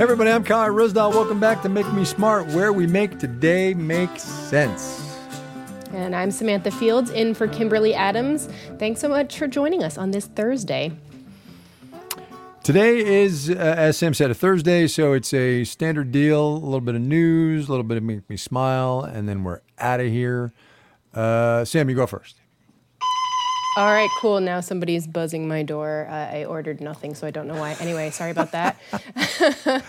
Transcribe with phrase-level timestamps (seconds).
[0.00, 1.10] everybody, I'm Kai Ryssdal.
[1.10, 5.18] Welcome back to Make Me Smart, where we make today make sense.
[5.92, 8.48] And I'm Samantha Fields in for Kimberly Adams.
[8.78, 10.92] Thanks so much for joining us on this Thursday.
[12.62, 16.80] Today is, uh, as Sam said, a Thursday, so it's a standard deal, a little
[16.80, 20.06] bit of news, a little bit of make me smile, and then we're out of
[20.06, 20.54] here.
[21.12, 22.39] Uh, Sam, you go first.
[23.76, 24.40] All right, cool.
[24.40, 26.08] Now somebody's buzzing my door.
[26.10, 27.76] Uh, I ordered nothing, so I don't know why.
[27.78, 28.76] Anyway, sorry about that.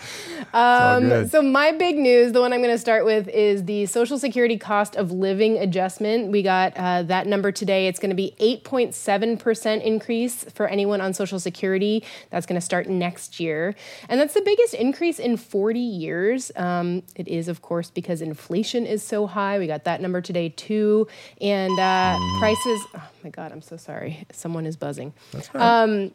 [0.53, 4.19] um, so, my big news, the one I'm going to start with, is the Social
[4.19, 6.31] Security cost of living adjustment.
[6.31, 7.87] We got uh, that number today.
[7.87, 12.03] It's going to be 8.7% increase for anyone on Social Security.
[12.29, 13.73] That's going to start next year.
[14.09, 16.51] And that's the biggest increase in 40 years.
[16.55, 19.57] Um, it is, of course, because inflation is so high.
[19.57, 21.07] We got that number today, too.
[21.41, 22.39] And uh, mm.
[22.39, 24.25] prices, oh my God, I'm so so sorry.
[24.31, 25.13] Someone is buzzing.
[25.31, 25.83] That's right.
[25.83, 26.11] Um,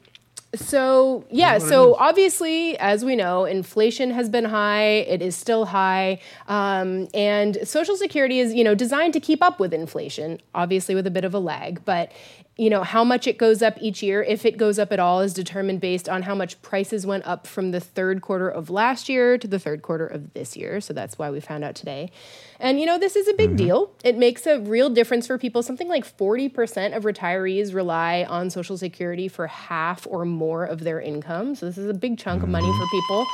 [0.55, 4.85] so yeah, so obviously, as we know, inflation has been high.
[4.85, 9.59] It is still high, um, and Social Security is you know designed to keep up
[9.59, 11.85] with inflation, obviously with a bit of a lag.
[11.85, 12.13] But
[12.57, 15.21] you know how much it goes up each year if it goes up at all
[15.21, 19.09] is determined based on how much prices went up from the third quarter of last
[19.09, 20.81] year to the third quarter of this year.
[20.81, 22.11] So that's why we found out today.
[22.59, 23.57] And you know this is a big mm-hmm.
[23.57, 23.93] deal.
[24.05, 25.63] It makes a real difference for people.
[25.63, 31.01] Something like 40% of retirees rely on social security for half or more of their
[31.01, 31.55] income.
[31.55, 32.55] So this is a big chunk mm-hmm.
[32.55, 33.27] of money for people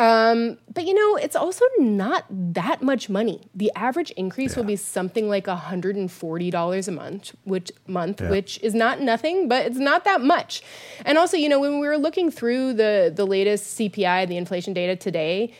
[0.00, 3.42] um, but you know, it's also not that much money.
[3.54, 4.60] The average increase yeah.
[4.60, 8.30] will be something like $140 a month, which month, yeah.
[8.30, 10.62] which is not nothing, but it's not that much.
[11.04, 14.72] And also, you know, when we were looking through the the latest CPI, the inflation
[14.72, 15.52] data today,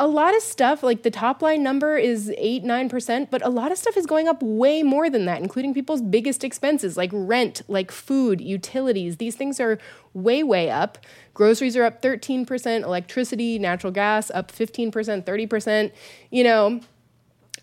[0.00, 3.72] a lot of stuff, like the top line number is 8 9%, but a lot
[3.72, 7.62] of stuff is going up way more than that, including people's biggest expenses like rent,
[7.66, 9.16] like food, utilities.
[9.16, 9.78] These things are
[10.14, 10.98] way, way up.
[11.34, 14.92] Groceries are up 13%, electricity, natural gas up 15%,
[15.24, 15.92] 30%.
[16.30, 16.80] You know,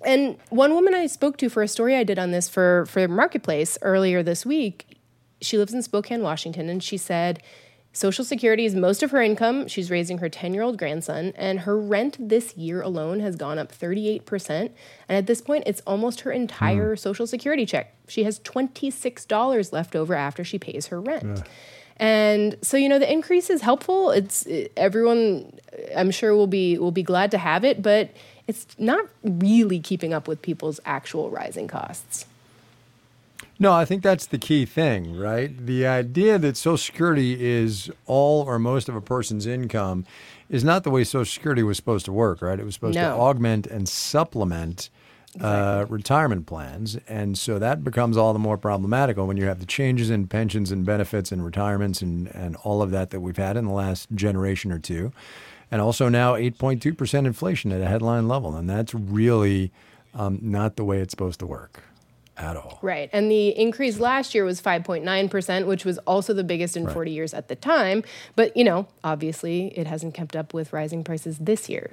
[0.06, 3.08] and one woman I spoke to for a story I did on this for, for
[3.08, 5.00] Marketplace earlier this week,
[5.40, 7.42] she lives in Spokane, Washington, and she said,
[7.96, 9.70] Social Security is most of her income.
[9.70, 13.58] She's raising her 10 year old grandson, and her rent this year alone has gone
[13.58, 14.50] up 38%.
[14.50, 14.72] And
[15.08, 17.00] at this point, it's almost her entire mm.
[17.00, 17.96] Social Security check.
[18.10, 21.38] She has $26 left over after she pays her rent.
[21.38, 21.44] Yeah.
[21.96, 24.12] And so, you know, the increase is helpful.
[24.12, 24.46] It's
[24.76, 25.58] everyone,
[25.96, 28.10] I'm sure, will be will be glad to have it, but
[28.46, 32.26] it's not really keeping up with people's actual rising costs.
[33.58, 35.66] No, I think that's the key thing, right?
[35.66, 40.06] The idea that Social Security is all or most of a person's income
[40.50, 42.60] is not the way Social Security was supposed to work, right?
[42.60, 43.16] It was supposed no.
[43.16, 44.90] to augment and supplement
[45.36, 45.94] uh, exactly.
[45.96, 46.98] retirement plans.
[47.08, 50.72] And so that becomes all the more problematical when you have the changes in pensions
[50.72, 54.10] and benefits and retirements and, and all of that that we've had in the last
[54.14, 55.14] generation or two.
[55.72, 58.56] And also now 8.2% inflation at a headline level.
[58.56, 59.72] And that's really
[60.14, 61.84] um, not the way it's supposed to work
[62.38, 62.80] at all.
[62.82, 63.10] Right.
[63.14, 66.94] And the increase last year was 5.9%, which was also the biggest in right.
[66.94, 68.04] 40 years at the time.
[68.36, 71.92] But, you know, obviously it hasn't kept up with rising prices this year.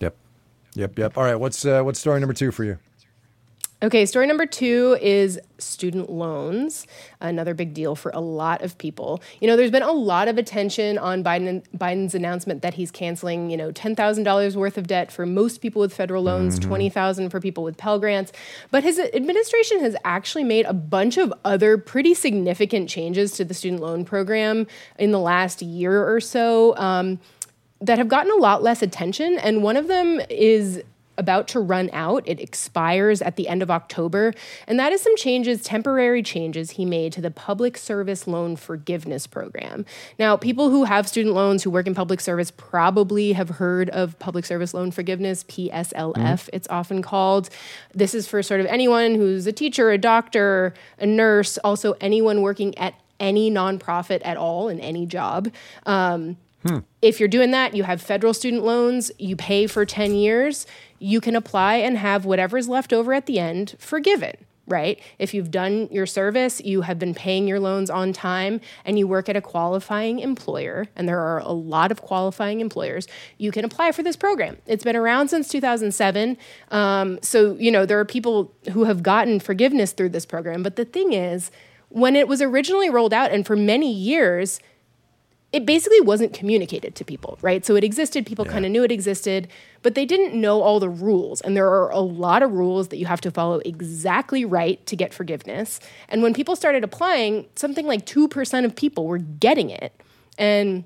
[0.00, 0.16] Yep.
[0.74, 0.98] Yep.
[0.98, 1.18] Yep.
[1.18, 1.36] All right.
[1.36, 2.78] What's, uh, what's story number two for you?
[3.80, 6.84] Okay, story number two is student loans,
[7.20, 9.22] another big deal for a lot of people.
[9.40, 13.50] You know, there's been a lot of attention on Biden Biden's announcement that he's canceling,
[13.50, 16.68] you know, ten thousand dollars worth of debt for most people with federal loans, mm-hmm.
[16.68, 18.32] twenty thousand for people with Pell grants.
[18.72, 23.54] But his administration has actually made a bunch of other pretty significant changes to the
[23.54, 24.66] student loan program
[24.98, 26.76] in the last year or so.
[26.76, 27.20] Um,
[27.80, 29.38] that have gotten a lot less attention.
[29.38, 30.82] And one of them is
[31.18, 32.22] about to run out.
[32.26, 34.32] It expires at the end of October.
[34.66, 39.26] And that is some changes, temporary changes he made to the Public Service Loan Forgiveness
[39.26, 39.84] Program.
[40.18, 44.18] Now, people who have student loans who work in public service probably have heard of
[44.18, 46.50] Public Service Loan Forgiveness, PSLF, mm-hmm.
[46.52, 47.50] it's often called.
[47.94, 52.42] This is for sort of anyone who's a teacher, a doctor, a nurse, also anyone
[52.42, 55.52] working at any nonprofit at all in any job.
[55.86, 56.78] Um, Hmm.
[57.00, 60.66] If you're doing that, you have federal student loans, you pay for 10 years,
[60.98, 64.34] you can apply and have whatever's left over at the end forgiven
[64.68, 65.00] right?
[65.18, 69.08] If you've done your service, you have been paying your loans on time, and you
[69.08, 73.08] work at a qualifying employer, and there are a lot of qualifying employers,
[73.38, 74.58] you can apply for this program.
[74.66, 76.36] It's been around since 2007.
[76.70, 80.62] Um, so, you know, there are people who have gotten forgiveness through this program.
[80.62, 81.50] But the thing is,
[81.88, 84.60] when it was originally rolled out, and for many years,
[85.50, 87.64] it basically wasn't communicated to people, right?
[87.64, 88.52] So it existed, people yeah.
[88.52, 89.48] kind of knew it existed,
[89.82, 91.40] but they didn't know all the rules.
[91.40, 94.94] And there are a lot of rules that you have to follow exactly right to
[94.94, 95.80] get forgiveness.
[96.10, 99.98] And when people started applying, something like 2% of people were getting it.
[100.36, 100.84] And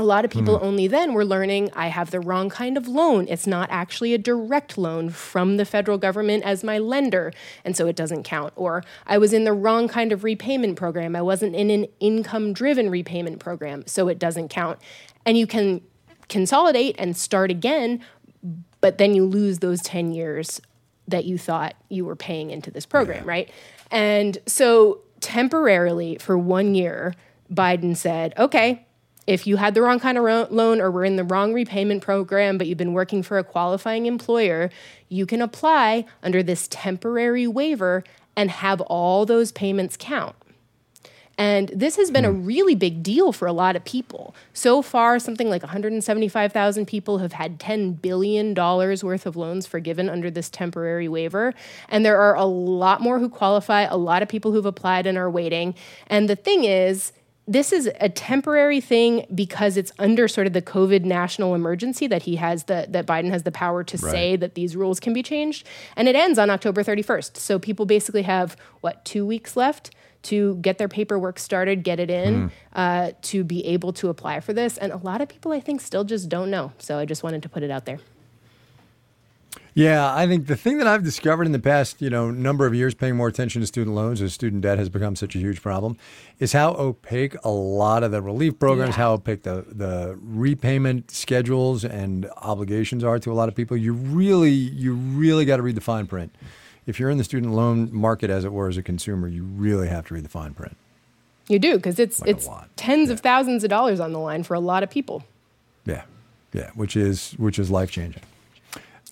[0.00, 0.62] a lot of people mm.
[0.62, 3.26] only then were learning I have the wrong kind of loan.
[3.28, 7.32] It's not actually a direct loan from the federal government as my lender,
[7.64, 8.52] and so it doesn't count.
[8.56, 11.14] Or I was in the wrong kind of repayment program.
[11.14, 14.78] I wasn't in an income driven repayment program, so it doesn't count.
[15.24, 15.82] And you can
[16.28, 18.00] consolidate and start again,
[18.80, 20.60] but then you lose those 10 years
[21.08, 23.30] that you thought you were paying into this program, yeah.
[23.30, 23.50] right?
[23.90, 27.14] And so temporarily for one year,
[27.52, 28.86] Biden said, okay,
[29.26, 32.58] if you had the wrong kind of loan or were in the wrong repayment program,
[32.58, 34.70] but you've been working for a qualifying employer,
[35.08, 38.02] you can apply under this temporary waiver
[38.36, 40.34] and have all those payments count.
[41.40, 42.44] And this has been a hmm.
[42.44, 44.34] really big deal for a lot of people.
[44.52, 50.30] So far, something like 175,000 people have had $10 billion worth of loans forgiven under
[50.30, 51.54] this temporary waiver.
[51.88, 55.16] And there are a lot more who qualify, a lot of people who've applied and
[55.16, 55.74] are waiting.
[56.08, 57.12] And the thing is,
[57.50, 62.22] this is a temporary thing because it's under sort of the COVID national emergency that
[62.22, 64.10] he has the that Biden has the power to right.
[64.12, 65.66] say that these rules can be changed,
[65.96, 67.36] and it ends on October 31st.
[67.36, 69.90] So people basically have what two weeks left
[70.22, 72.50] to get their paperwork started, get it in, mm.
[72.74, 74.78] uh, to be able to apply for this.
[74.78, 76.72] And a lot of people, I think, still just don't know.
[76.78, 77.98] So I just wanted to put it out there.
[79.74, 82.74] Yeah, I think the thing that I've discovered in the past, you know, number of
[82.74, 85.62] years paying more attention to student loans as student debt has become such a huge
[85.62, 85.96] problem,
[86.40, 89.02] is how opaque a lot of the relief programs, yeah.
[89.02, 93.76] how opaque the the repayment schedules and obligations are to a lot of people.
[93.76, 96.32] You really, you really got to read the fine print
[96.86, 99.88] if you're in the student loan market, as it were, as a consumer, you really
[99.88, 100.76] have to read the fine print.
[101.48, 103.14] You do because it's like it's tens yeah.
[103.14, 105.24] of thousands of dollars on the line for a lot of people.
[105.84, 106.02] Yeah,
[106.52, 108.22] yeah, which is which is life changing.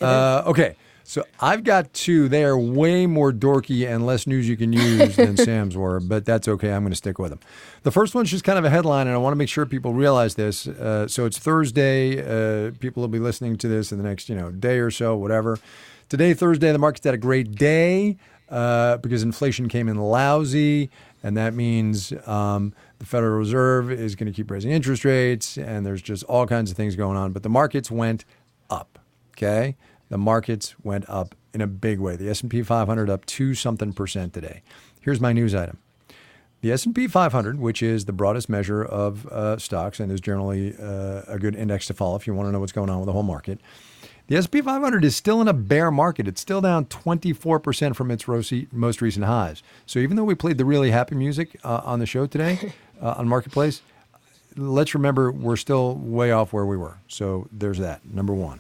[0.01, 0.77] Uh, okay,
[1.09, 2.29] so I've got two.
[2.29, 6.27] They are way more dorky and less news you can use than Sam's were, but
[6.27, 6.71] that's okay.
[6.71, 7.41] I'm going to stick with them.
[7.83, 9.95] The first one's just kind of a headline, and I want to make sure people
[9.95, 10.69] realize this.
[10.69, 12.21] Uh, so it's Thursday.
[12.21, 15.17] Uh, people will be listening to this in the next you know day or so,
[15.17, 15.59] whatever.
[16.11, 18.19] Today, Thursday, the market's had a great day
[18.51, 20.91] uh, because inflation came in lousy,
[21.23, 25.87] and that means um, the Federal Reserve is going to keep raising interest rates, and
[25.87, 27.33] there's just all kinds of things going on.
[27.33, 28.25] But the markets went
[28.71, 28.99] up.
[29.39, 29.77] Okay,
[30.09, 32.17] the markets went up in a big way.
[32.17, 34.63] The S&P 500 up two something percent today.
[35.01, 35.79] Here's my news item.
[36.61, 41.23] The S&P 500, which is the broadest measure of uh, stocks and is generally uh,
[41.29, 43.13] a good index to follow if you want to know what's going on with the
[43.13, 43.61] whole market,
[44.27, 46.27] the S&P 500 is still in a bear market.
[46.27, 48.27] It's still down 24% from its
[48.73, 49.63] most recent highs.
[49.87, 53.15] So even though we played the really happy music uh, on the show today uh,
[53.19, 53.83] on Marketplace,
[54.57, 56.99] let's remember we're still way off where we were.
[57.07, 58.59] So there's that, number one.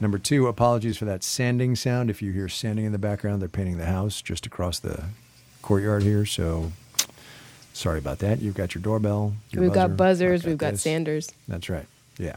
[0.00, 2.10] Number two, apologies for that sanding sound.
[2.10, 5.04] If you hear sanding in the background, they're painting the house just across the
[5.62, 6.26] courtyard here.
[6.26, 6.72] So
[7.72, 8.40] sorry about that.
[8.40, 9.34] You've got your doorbell.
[9.50, 9.88] Your we've buzzer.
[9.88, 10.42] got buzzers.
[10.42, 10.70] Got we've this.
[10.70, 11.32] got sanders.
[11.46, 11.86] That's right.
[12.18, 12.36] Yeah.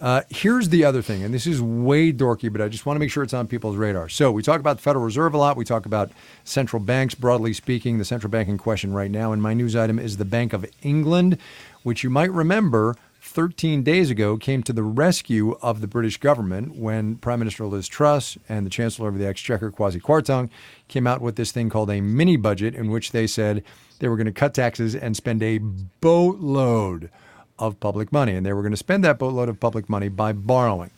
[0.00, 3.00] Uh, here's the other thing, and this is way dorky, but I just want to
[3.00, 4.08] make sure it's on people's radar.
[4.08, 5.56] So we talk about the Federal Reserve a lot.
[5.56, 6.10] We talk about
[6.42, 7.98] central banks, broadly speaking.
[7.98, 10.66] The central bank in question right now, and my news item is the Bank of
[10.82, 11.38] England,
[11.84, 16.76] which you might remember 13 days ago came to the rescue of the British government
[16.76, 20.50] when Prime Minister Liz Truss and the Chancellor of the Exchequer, Kwasi Kwarteng,
[20.88, 23.64] came out with this thing called a mini budget in which they said
[23.98, 25.58] they were going to cut taxes and spend a
[26.00, 27.10] boatload
[27.58, 28.34] of public money.
[28.34, 30.90] And they were going to spend that boatload of public money by borrowing.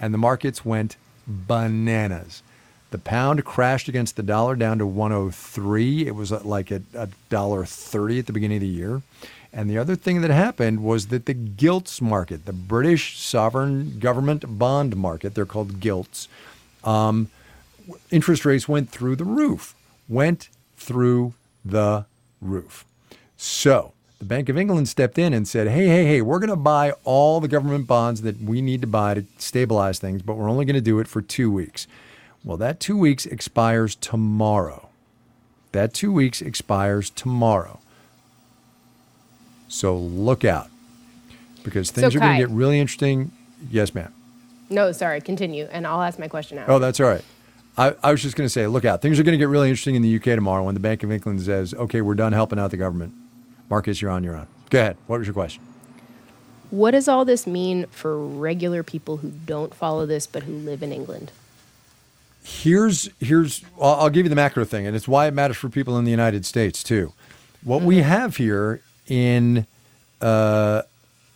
[0.00, 2.42] And the markets went bananas.
[2.90, 6.06] The pound crashed against the dollar down to 103.
[6.06, 9.02] It was like at a dollar 30 at the beginning of the year.
[9.52, 14.58] And the other thing that happened was that the gilts market, the British sovereign government
[14.58, 16.28] bond market, they're called gilts,
[16.84, 17.30] um,
[18.10, 19.74] interest rates went through the roof.
[20.08, 22.04] Went through the
[22.40, 22.84] roof.
[23.36, 26.56] So the Bank of England stepped in and said, hey, hey, hey, we're going to
[26.56, 30.50] buy all the government bonds that we need to buy to stabilize things, but we're
[30.50, 31.86] only going to do it for two weeks.
[32.44, 34.88] Well, that two weeks expires tomorrow.
[35.72, 37.80] That two weeks expires tomorrow.
[39.68, 40.68] So look out
[41.62, 43.30] because things so, are going to get really interesting.
[43.70, 44.12] Yes, ma'am.
[44.70, 46.64] No, sorry, continue, and I'll ask my question now.
[46.68, 47.24] Oh, that's all right.
[47.76, 49.00] I, I was just going to say, look out.
[49.00, 51.12] Things are going to get really interesting in the UK tomorrow when the Bank of
[51.12, 53.14] England says, okay, we're done helping out the government.
[53.70, 54.46] Marcus, you're on your own.
[54.70, 54.96] Go ahead.
[55.06, 55.62] What was your question?
[56.70, 60.82] What does all this mean for regular people who don't follow this but who live
[60.82, 61.30] in England?
[62.42, 65.68] Here's here's I'll, I'll give you the macro thing, and it's why it matters for
[65.68, 67.12] people in the United States too.
[67.62, 67.86] What mm-hmm.
[67.86, 69.66] we have here in
[70.20, 70.82] uh,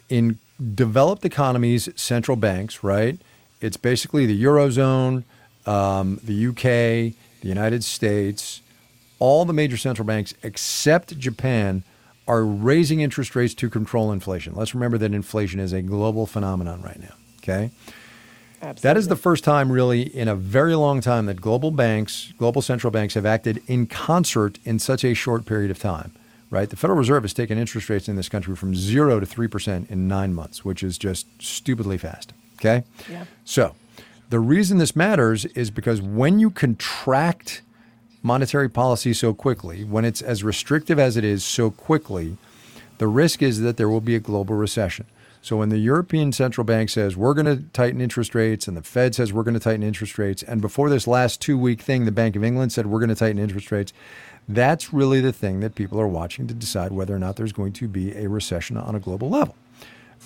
[0.09, 0.38] in
[0.75, 3.19] developed economies, central banks, right?
[3.61, 5.25] It's basically the eurozone,
[5.67, 8.61] um, the UK, the United States,
[9.19, 11.85] all the major central banks except Japan
[12.29, 14.55] are raising interest rates to control inflation.
[14.55, 17.14] Let's remember that inflation is a global phenomenon right now.
[17.38, 17.71] Okay.
[18.62, 18.83] Absolutely.
[18.83, 22.62] That is the first time, really, in a very long time that global banks, global
[22.62, 26.12] central banks, have acted in concert in such a short period of time.
[26.52, 26.68] Right?
[26.68, 29.90] The Federal Reserve has taken interest rates in this country from zero to three percent
[29.90, 32.35] in nine months, which is just stupidly fast.
[32.56, 32.85] Okay.
[33.11, 33.25] Yeah.
[33.47, 33.75] So,
[34.28, 37.62] the reason this matters is because when you contract
[38.23, 42.37] monetary policy so quickly, when it's as restrictive as it is so quickly,
[42.99, 45.06] the risk is that there will be a global recession.
[45.42, 48.82] So when the European Central Bank says we're going to tighten interest rates and the
[48.82, 52.04] Fed says we're going to tighten interest rates, and before this last two week thing,
[52.04, 53.92] the Bank of England said we're going to tighten interest rates,
[54.49, 57.72] that's really the thing that people are watching to decide whether or not there's going
[57.72, 59.56] to be a recession on a global level.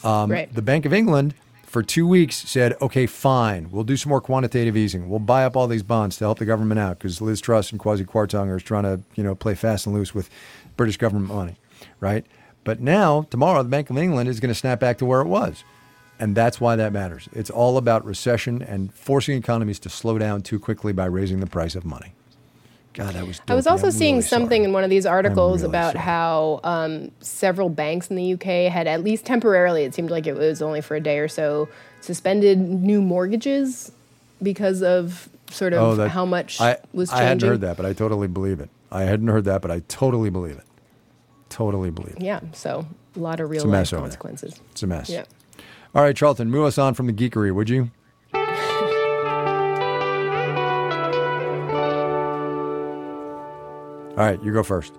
[0.04, 0.54] Um, right.
[0.54, 4.76] The Bank of England for two weeks said, okay, fine, we'll do some more quantitative
[4.76, 5.08] easing.
[5.08, 7.80] We'll buy up all these bonds to help the government out because Liz Truss and
[7.80, 10.28] Kwasi Kwarteng are trying to, you know, play fast and loose with
[10.76, 11.56] British government money,
[12.00, 12.26] right?
[12.66, 15.28] But now, tomorrow, the Bank of England is going to snap back to where it
[15.28, 15.62] was.
[16.18, 17.28] And that's why that matters.
[17.32, 21.46] It's all about recession and forcing economies to slow down too quickly by raising the
[21.46, 22.12] price of money.
[22.92, 23.40] God, that was.
[23.46, 24.64] I was also seeing really something sorry.
[24.64, 26.04] in one of these articles really about sorry.
[26.04, 30.34] how um, several banks in the UK had, at least temporarily, it seemed like it
[30.34, 31.68] was only for a day or so,
[32.00, 33.92] suspended new mortgages
[34.42, 37.24] because of sort of oh, that, how much I, was changing.
[37.24, 38.70] I hadn't heard that, but I totally believe it.
[38.90, 40.65] I hadn't heard that, but I totally believe it.
[41.56, 42.16] Totally believe.
[42.20, 42.84] Yeah, so
[43.16, 44.60] a lot of real life consequences.
[44.72, 45.08] It's a mess.
[45.08, 45.24] Yeah.
[45.94, 47.90] All right, Charlton, move us on from the geekery, would you?
[48.34, 48.42] All
[54.16, 54.98] right, you go first.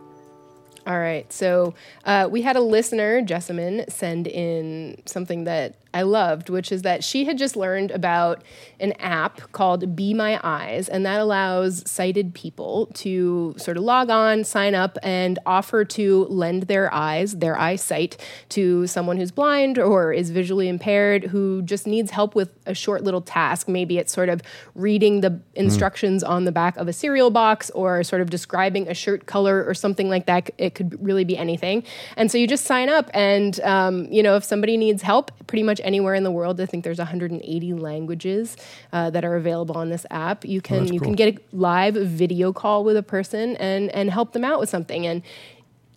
[0.87, 1.31] All right.
[1.33, 1.73] So
[2.05, 7.03] uh, we had a listener, Jessamine, send in something that I loved, which is that
[7.03, 8.43] she had just learned about
[8.79, 14.11] an app called Be My Eyes, and that allows sighted people to sort of log
[14.11, 18.15] on, sign up, and offer to lend their eyes, their eyesight,
[18.49, 23.03] to someone who's blind or is visually impaired who just needs help with a short
[23.03, 23.67] little task.
[23.67, 24.41] Maybe it's sort of
[24.75, 26.29] reading the instructions mm.
[26.29, 29.73] on the back of a cereal box or sort of describing a shirt color or
[29.73, 30.51] something like that.
[30.59, 31.83] It could really be anything.
[32.15, 35.63] And so you just sign up, and um, you know if somebody needs help, pretty
[35.63, 36.61] much anywhere in the world.
[36.61, 38.55] I think there's 180 languages
[38.93, 40.45] uh, that are available on this app.
[40.45, 41.07] You can oh, you cool.
[41.07, 44.69] can get a live video call with a person and and help them out with
[44.69, 45.05] something.
[45.05, 45.21] And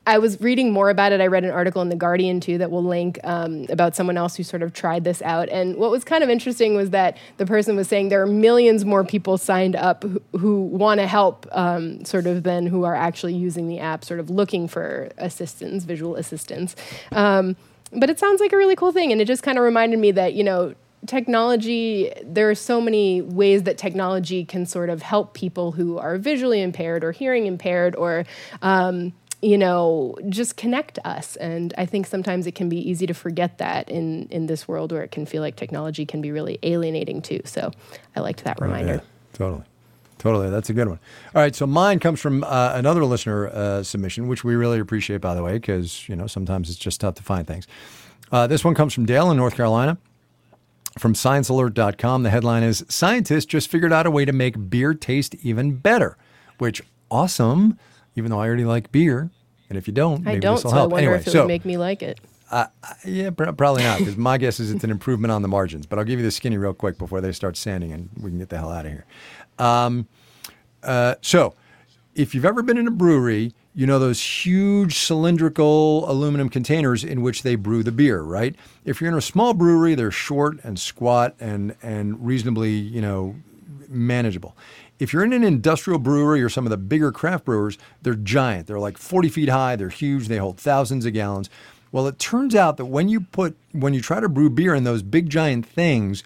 [0.07, 1.21] I was reading more about it.
[1.21, 4.35] I read an article in the Guardian too that will link um, about someone else
[4.35, 5.49] who sort of tried this out.
[5.51, 8.85] And what was kind of interesting was that the person was saying there are millions
[8.85, 12.95] more people signed up who, who want to help, um, sort of, than who are
[12.95, 16.75] actually using the app, sort of looking for assistance, visual assistance.
[17.13, 17.57] Um,
[17.93, 20.13] but it sounds like a really cool thing and it just kind of reminded me
[20.13, 20.75] that you know
[21.07, 26.19] technology there are so many ways that technology can sort of help people who are
[26.19, 28.25] visually impaired or hearing impaired or
[28.63, 33.15] um, you know just connect us and i think sometimes it can be easy to
[33.15, 36.59] forget that in in this world where it can feel like technology can be really
[36.63, 37.71] alienating too so
[38.17, 39.01] i liked that reminder oh, yeah,
[39.33, 39.65] totally
[40.21, 40.99] Totally, that's a good one.
[41.35, 45.23] All right, so mine comes from uh, another listener uh, submission, which we really appreciate,
[45.23, 47.67] by the way, because you know sometimes it's just tough to find things.
[48.31, 49.97] Uh, this one comes from Dale in North Carolina.
[50.99, 55.37] From ScienceAlert.com, the headline is "Scientists just figured out a way to make beer taste
[55.43, 56.19] even better,"
[56.59, 57.79] which awesome.
[58.17, 59.31] Even though I already like beer,
[59.69, 60.57] and if you don't, I maybe don't.
[60.57, 60.91] this will so help.
[60.91, 62.21] I wonder anyway, if it so, would make me like it.
[62.51, 62.67] Uh,
[63.05, 65.87] yeah, probably not, because my guess is it's an improvement on the margins.
[65.87, 68.39] But I'll give you the skinny real quick before they start sanding, and we can
[68.39, 69.07] get the hell out of here.
[69.59, 70.09] Um,
[70.83, 71.55] uh, so,
[72.15, 77.23] if you've ever been in a brewery, you know those huge cylindrical aluminum containers in
[77.23, 78.57] which they brew the beer, right?
[78.85, 83.37] If you're in a small brewery, they're short and squat and and reasonably, you know,
[83.89, 84.57] manageable.
[85.01, 88.67] If you're in an industrial brewery or some of the bigger craft brewers, they're giant.
[88.67, 89.75] They're like 40 feet high.
[89.75, 90.29] They're huge.
[90.29, 91.49] They hold thousands of gallons.
[91.91, 94.85] Well, it turns out that when you put when you try to brew beer in
[94.85, 96.23] those big giant things,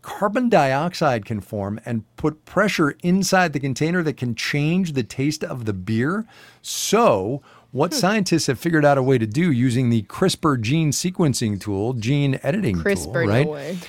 [0.00, 5.44] carbon dioxide can form and put pressure inside the container that can change the taste
[5.44, 6.24] of the beer.
[6.62, 7.98] So, what hmm.
[7.98, 12.38] scientists have figured out a way to do using the CRISPR gene sequencing tool, gene
[12.42, 13.46] editing CRISPR, tool, right?
[13.46, 13.86] No.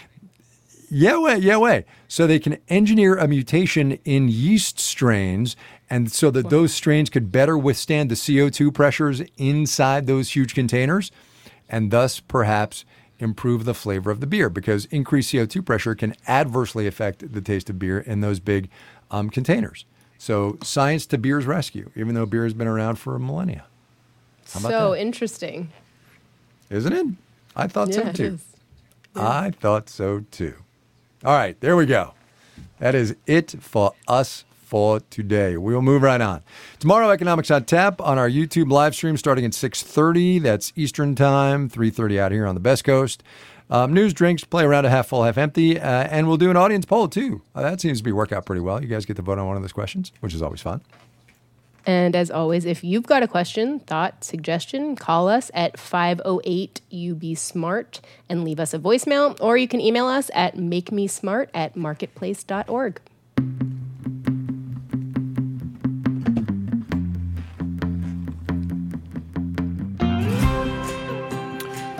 [0.95, 1.85] Yeah, way, yeah, way.
[2.07, 5.55] So they can engineer a mutation in yeast strains,
[5.89, 11.12] and so that those strains could better withstand the CO2 pressures inside those huge containers,
[11.67, 12.85] and thus perhaps
[13.17, 17.71] improve the flavor of the beer because increased CO2 pressure can adversely affect the taste
[17.71, 18.69] of beer in those big
[19.09, 19.85] um, containers.
[20.19, 23.65] So, science to beer's rescue, even though beer has been around for a millennia.
[24.45, 25.00] so that?
[25.00, 25.71] interesting.
[26.69, 27.07] Isn't it?
[27.55, 28.39] I thought yeah, so too.
[29.15, 29.27] Yeah.
[29.27, 30.53] I thought so too.
[31.25, 32.13] All right, there we go.
[32.80, 35.56] That is it for us for today.
[35.56, 36.42] We will move right on.
[36.80, 40.42] Tomorrow, Economics on Tap on our YouTube live stream starting at 6.30.
[40.42, 43.24] That's Eastern Time, 3.30 out here on the Best Coast.
[43.70, 46.58] Um, news, drinks, play around a half full, half empty, uh, and we'll do an
[46.58, 47.42] audience poll too.
[47.56, 48.82] Uh, that seems to be work out pretty well.
[48.82, 50.82] You guys get to vote on one of those questions, which is always fun.
[51.86, 57.38] And as always, if you've got a question, thought, suggestion, call us at 508 UB
[57.38, 58.00] Smart
[58.30, 63.02] and leave us a voicemail, or you can email us at makemesmart at marketplace.org.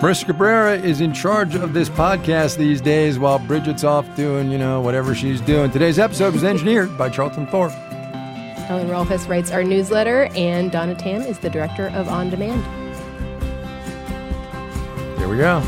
[0.04, 4.58] Marissa Cabrera is in charge of this podcast these days while Bridget's off doing, you
[4.58, 5.70] know, whatever she's doing.
[5.70, 7.72] Today's episode was engineered by Charlton Thorpe.
[8.68, 12.64] Ellen Rolfes writes our newsletter, and Donna Tam is the director of On Demand.
[15.18, 15.62] Here we go.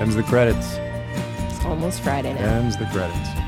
[0.00, 0.76] Ends the credits.
[1.50, 2.40] It's almost Friday now.
[2.40, 3.41] Ends the credits.